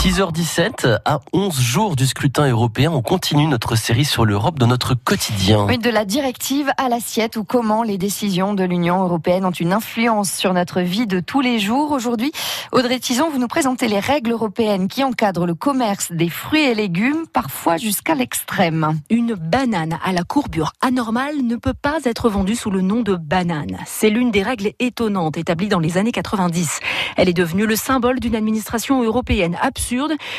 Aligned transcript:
6h17, 0.00 1.00
à 1.04 1.20
11 1.34 1.60
jours 1.60 1.94
du 1.94 2.06
scrutin 2.06 2.48
européen, 2.48 2.90
on 2.90 3.02
continue 3.02 3.46
notre 3.46 3.76
série 3.76 4.06
sur 4.06 4.24
l'Europe 4.24 4.58
dans 4.58 4.66
notre 4.66 4.94
quotidien. 4.94 5.66
Oui, 5.68 5.76
de 5.76 5.90
la 5.90 6.06
directive 6.06 6.70
à 6.78 6.88
l'assiette 6.88 7.36
ou 7.36 7.44
comment 7.44 7.82
les 7.82 7.98
décisions 7.98 8.54
de 8.54 8.64
l'Union 8.64 9.02
européenne 9.02 9.44
ont 9.44 9.50
une 9.50 9.74
influence 9.74 10.32
sur 10.32 10.54
notre 10.54 10.80
vie 10.80 11.06
de 11.06 11.20
tous 11.20 11.42
les 11.42 11.58
jours. 11.58 11.92
Aujourd'hui, 11.92 12.32
Audrey 12.72 12.98
Tison, 12.98 13.28
vous 13.30 13.38
nous 13.38 13.46
présentez 13.46 13.88
les 13.88 13.98
règles 13.98 14.30
européennes 14.30 14.88
qui 14.88 15.04
encadrent 15.04 15.44
le 15.44 15.54
commerce 15.54 16.10
des 16.12 16.30
fruits 16.30 16.62
et 16.62 16.74
légumes, 16.74 17.26
parfois 17.30 17.76
jusqu'à 17.76 18.14
l'extrême. 18.14 18.98
Une 19.10 19.34
banane 19.34 19.98
à 20.02 20.14
la 20.14 20.22
courbure 20.22 20.72
anormale 20.80 21.42
ne 21.42 21.56
peut 21.56 21.74
pas 21.74 21.98
être 22.04 22.30
vendue 22.30 22.56
sous 22.56 22.70
le 22.70 22.80
nom 22.80 23.02
de 23.02 23.16
banane. 23.16 23.76
C'est 23.84 24.08
l'une 24.08 24.30
des 24.30 24.42
règles 24.42 24.72
étonnantes 24.78 25.36
établies 25.36 25.68
dans 25.68 25.78
les 25.78 25.98
années 25.98 26.10
90. 26.10 26.80
Elle 27.18 27.28
est 27.28 27.34
devenue 27.34 27.66
le 27.66 27.76
symbole 27.76 28.18
d'une 28.18 28.34
administration 28.34 29.02
européenne 29.02 29.58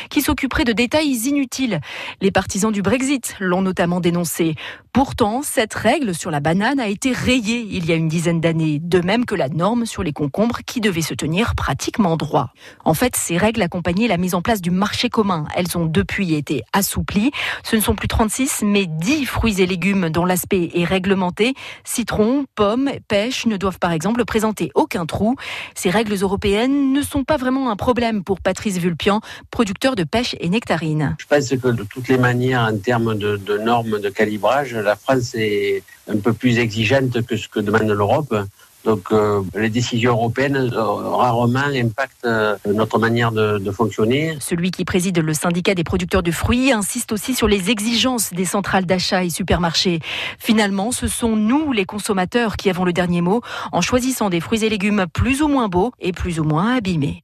qui 0.09 0.21
s'occuperait 0.21 0.63
de 0.63 0.73
détails 0.73 1.11
inutiles. 1.27 1.79
Les 2.21 2.31
partisans 2.31 2.71
du 2.71 2.81
Brexit 2.81 3.35
l'ont 3.39 3.61
notamment 3.61 3.99
dénoncé. 3.99 4.55
Pourtant, 4.93 5.41
cette 5.41 5.73
règle 5.73 6.13
sur 6.13 6.31
la 6.31 6.41
banane 6.41 6.79
a 6.79 6.87
été 6.87 7.13
rayée 7.13 7.65
il 7.69 7.85
y 7.85 7.93
a 7.93 7.95
une 7.95 8.09
dizaine 8.09 8.41
d'années, 8.41 8.79
de 8.81 8.99
même 8.99 9.25
que 9.25 9.35
la 9.35 9.47
norme 9.47 9.85
sur 9.85 10.03
les 10.03 10.11
concombres 10.11 10.59
qui 10.65 10.81
devait 10.81 11.01
se 11.01 11.13
tenir 11.13 11.55
pratiquement 11.55 12.17
droit. 12.17 12.49
En 12.83 12.93
fait, 12.93 13.15
ces 13.15 13.37
règles 13.37 13.61
accompagnaient 13.61 14.09
la 14.09 14.17
mise 14.17 14.35
en 14.35 14.41
place 14.41 14.61
du 14.61 14.69
marché 14.69 15.09
commun. 15.09 15.45
Elles 15.55 15.77
ont 15.77 15.85
depuis 15.85 16.33
été 16.33 16.63
assouplies. 16.73 17.31
Ce 17.63 17.77
ne 17.77 17.81
sont 17.81 17.95
plus 17.95 18.09
36, 18.09 18.63
mais 18.65 18.85
10 18.85 19.25
fruits 19.25 19.61
et 19.61 19.65
légumes 19.65 20.09
dont 20.09 20.25
l'aspect 20.25 20.71
est 20.73 20.83
réglementé. 20.83 21.53
Citron, 21.85 22.45
pommes, 22.55 22.91
pêche 23.07 23.45
ne 23.45 23.55
doivent 23.55 23.79
par 23.79 23.93
exemple 23.93 24.25
présenter 24.25 24.71
aucun 24.75 25.05
trou. 25.05 25.35
Ces 25.73 25.89
règles 25.89 26.15
européennes 26.15 26.91
ne 26.91 27.01
sont 27.01 27.23
pas 27.23 27.37
vraiment 27.37 27.71
un 27.71 27.75
problème 27.77 28.23
pour 28.23 28.41
Patrice 28.41 28.77
Vulpian, 28.77 29.21
producteur 29.49 29.95
de 29.95 30.03
pêche 30.03 30.35
et 30.39 30.49
nectarines. 30.49 31.15
Je 31.19 31.25
pense 31.25 31.49
que 31.49 31.67
de 31.67 31.83
toutes 31.83 32.07
les 32.07 32.17
manières, 32.17 32.61
en 32.61 32.77
termes 32.77 33.15
de, 33.15 33.37
de 33.37 33.57
normes 33.57 33.99
de 33.99 34.09
calibrage, 34.09 34.73
la 34.73 34.95
France 34.95 35.33
est 35.35 35.83
un 36.07 36.17
peu 36.17 36.33
plus 36.33 36.59
exigeante 36.59 37.21
que 37.25 37.37
ce 37.37 37.47
que 37.47 37.59
demande 37.59 37.89
l'Europe. 37.89 38.35
Donc 38.83 39.11
euh, 39.11 39.41
les 39.55 39.69
décisions 39.69 40.13
européennes 40.13 40.55
euh, 40.55 40.81
rarement 40.81 41.59
impactent 41.59 42.25
euh, 42.25 42.55
notre 42.65 42.97
manière 42.97 43.31
de, 43.31 43.59
de, 43.59 43.71
fonctionner. 43.71 44.37
Celui 44.39 44.71
qui 44.71 44.85
préside 44.85 45.19
le 45.19 45.33
syndicat 45.33 45.75
des 45.75 45.83
producteurs 45.83 46.23
de 46.23 46.31
fruits 46.31 46.71
insiste 46.71 47.11
aussi 47.11 47.35
sur 47.35 47.47
les 47.47 47.69
exigences 47.69 48.33
des 48.33 48.45
centrales 48.45 48.85
d'achat 48.85 49.23
et 49.23 49.29
supermarchés. 49.29 49.99
Finalement, 50.39 50.91
ce 50.91 51.07
sont 51.07 51.35
nous, 51.35 51.71
les 51.71 51.85
consommateurs, 51.85 52.57
qui 52.57 52.69
avons 52.69 52.83
le 52.83 52.93
dernier 52.93 53.21
mot 53.21 53.41
en 53.71 53.81
choisissant 53.81 54.29
des 54.29 54.39
fruits 54.39 54.65
et 54.65 54.69
légumes 54.69 55.05
plus 55.13 55.43
ou 55.43 55.47
moins 55.47 55.67
beaux 55.67 55.91
et 55.99 56.11
plus 56.11 56.39
ou 56.39 56.43
moins 56.43 56.75
abîmés. 56.75 57.23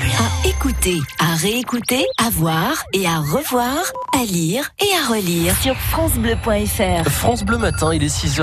À 0.00 0.48
écouter, 0.48 0.98
à 1.18 1.34
réécouter, 1.34 2.06
à 2.24 2.30
voir 2.30 2.84
et 2.92 3.04
à 3.06 3.18
revoir, 3.18 3.78
à 4.14 4.24
lire 4.24 4.70
et 4.78 4.86
à 4.96 5.12
relire 5.12 5.56
sur 5.56 5.74
francebleu.fr. 5.74 7.10
France 7.10 7.42
Bleu 7.42 7.58
Matin, 7.58 7.92
il 7.92 8.04
est 8.04 8.06
6h. 8.06 8.36